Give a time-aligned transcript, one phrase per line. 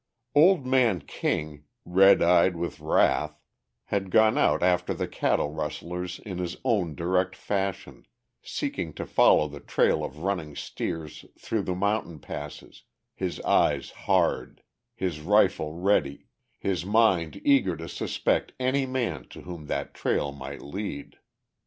[0.33, 3.39] Old man King, red eyed with wrath,
[3.93, 8.07] had gone out after the cattle rustlers in his own direct fashion,
[8.41, 12.81] seeking to follow the trail of running steers through the mountain passes,
[13.13, 14.63] his eye hard,
[14.95, 16.25] his rifle ready,
[16.57, 21.17] his mind eager to suspect any man to whom that trail might lead.